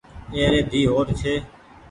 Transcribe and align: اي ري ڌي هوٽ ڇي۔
اي 0.33 0.41
ري 0.51 0.61
ڌي 0.71 0.81
هوٽ 0.91 1.07
ڇي۔ 1.21 1.33